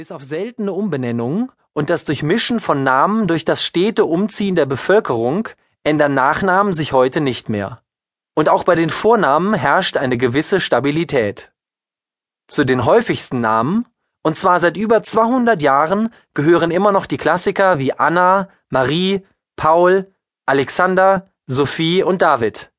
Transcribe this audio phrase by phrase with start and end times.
[0.00, 5.50] Bis auf seltene Umbenennungen und das Durchmischen von Namen durch das stete Umziehen der Bevölkerung
[5.84, 7.82] ändern Nachnamen sich heute nicht mehr.
[8.34, 11.52] Und auch bei den Vornamen herrscht eine gewisse Stabilität.
[12.48, 13.84] Zu den häufigsten Namen,
[14.22, 19.26] und zwar seit über 200 Jahren, gehören immer noch die Klassiker wie Anna, Marie,
[19.56, 20.10] Paul,
[20.46, 22.72] Alexander, Sophie und David.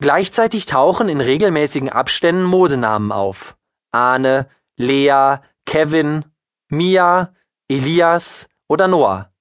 [0.00, 3.56] Gleichzeitig tauchen in regelmäßigen Abständen Modenamen auf.
[3.92, 6.24] Arne, Lea, Kevin,
[6.68, 7.34] Mia,
[7.68, 9.32] Elias oder Noah.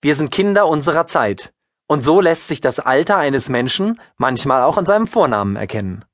[0.00, 1.52] Wir sind Kinder unserer Zeit,
[1.86, 6.04] und so lässt sich das Alter eines Menschen manchmal auch an seinem Vornamen erkennen.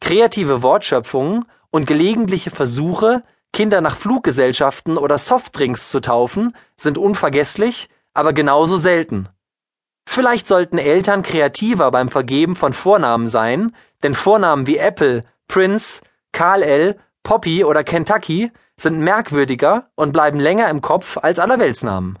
[0.00, 8.32] Kreative Wortschöpfungen und gelegentliche Versuche, Kinder nach Fluggesellschaften oder Softdrinks zu taufen, sind unvergesslich, aber
[8.32, 9.28] genauso selten.
[10.08, 16.00] Vielleicht sollten Eltern kreativer beim Vergeben von Vornamen sein, denn Vornamen wie Apple, Prince,
[16.32, 22.18] Karl L Poppy oder Kentucky sind merkwürdiger und bleiben länger im Kopf als Allerweltsnamen.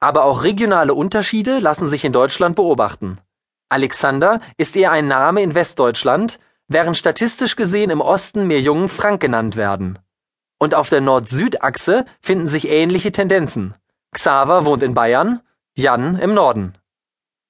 [0.00, 3.18] Aber auch regionale Unterschiede lassen sich in Deutschland beobachten.
[3.68, 9.20] Alexander ist eher ein Name in Westdeutschland, während statistisch gesehen im Osten mehr Jungen Frank
[9.20, 9.98] genannt werden.
[10.58, 13.74] Und auf der Nord-Süd-Achse finden sich ähnliche Tendenzen.
[14.12, 15.40] Xaver wohnt in Bayern,
[15.76, 16.74] Jan im Norden.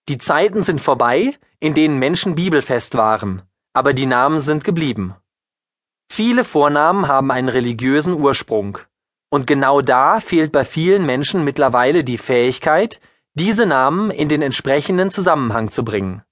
[0.09, 5.15] Die Zeiten sind vorbei, in denen Menschen bibelfest waren, aber die Namen sind geblieben.
[6.09, 8.79] Viele Vornamen haben einen religiösen Ursprung.
[9.31, 13.01] Und genau da fehlt bei vielen Menschen mittlerweile die Fähigkeit,
[13.35, 16.23] diese Namen in den entsprechenden Zusammenhang zu bringen.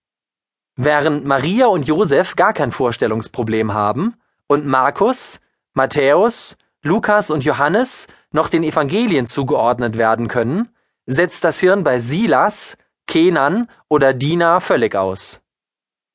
[0.76, 4.14] Während Maria und Josef gar kein Vorstellungsproblem haben
[4.46, 5.40] und Markus,
[5.74, 10.68] Matthäus, Lukas und Johannes noch den Evangelien zugeordnet werden können,
[11.06, 15.41] setzt das Hirn bei Silas, Kenan oder Dina völlig aus.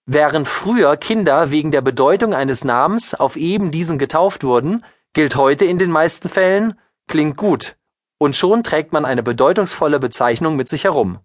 [0.10, 5.66] Während früher Kinder wegen der Bedeutung eines Namens auf eben diesen getauft wurden, gilt heute
[5.66, 7.76] in den meisten Fällen, klingt gut,
[8.18, 11.20] und schon trägt man eine bedeutungsvolle Bezeichnung mit sich herum.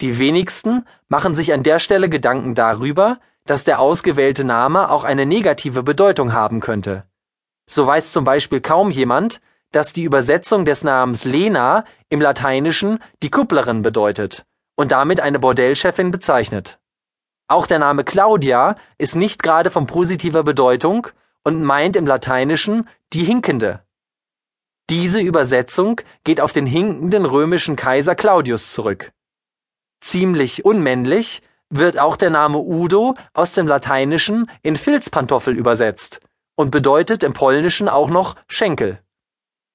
[0.00, 5.26] Die wenigsten machen sich an der Stelle Gedanken darüber, dass der ausgewählte Name auch eine
[5.26, 7.04] negative Bedeutung haben könnte.
[7.66, 13.30] So weiß zum Beispiel kaum jemand, dass die Übersetzung des Namens Lena im Lateinischen die
[13.30, 14.46] Kupplerin bedeutet
[14.76, 16.78] und damit eine Bordellchefin bezeichnet.
[17.48, 21.08] Auch der Name Claudia ist nicht gerade von positiver Bedeutung
[21.44, 23.82] und meint im Lateinischen die Hinkende.
[24.90, 29.12] Diese Übersetzung geht auf den hinkenden römischen Kaiser Claudius zurück.
[30.00, 36.20] Ziemlich unmännlich wird auch der Name Udo aus dem Lateinischen in Filzpantoffel übersetzt
[36.54, 39.00] und bedeutet im Polnischen auch noch Schenkel.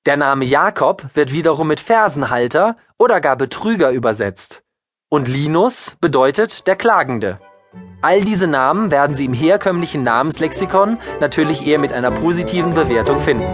[0.06, 4.64] Der Name Jakob wird wiederum mit Fersenhalter oder gar Betrüger übersetzt.
[5.10, 7.40] Und Linus bedeutet der Klagende.
[8.02, 13.46] All diese Namen werden Sie im herkömmlichen Namenslexikon natürlich eher mit einer positiven Bewertung finden.